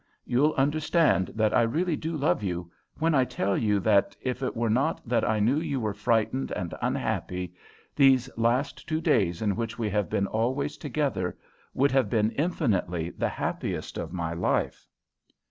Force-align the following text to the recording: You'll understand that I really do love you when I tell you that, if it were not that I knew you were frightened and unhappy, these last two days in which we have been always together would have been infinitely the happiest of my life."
You'll 0.25 0.53
understand 0.55 1.27
that 1.35 1.53
I 1.53 1.61
really 1.61 1.95
do 1.95 2.17
love 2.17 2.41
you 2.41 2.71
when 2.97 3.13
I 3.13 3.23
tell 3.23 3.55
you 3.55 3.79
that, 3.81 4.15
if 4.19 4.41
it 4.41 4.55
were 4.57 4.65
not 4.67 4.99
that 5.07 5.23
I 5.23 5.39
knew 5.39 5.57
you 5.59 5.79
were 5.79 5.93
frightened 5.93 6.51
and 6.53 6.73
unhappy, 6.81 7.53
these 7.95 8.27
last 8.35 8.89
two 8.89 8.99
days 8.99 9.43
in 9.43 9.55
which 9.55 9.77
we 9.77 9.91
have 9.91 10.09
been 10.09 10.25
always 10.25 10.75
together 10.75 11.37
would 11.75 11.91
have 11.91 12.09
been 12.09 12.31
infinitely 12.31 13.11
the 13.11 13.29
happiest 13.29 13.99
of 13.99 14.11
my 14.11 14.33
life." 14.33 14.87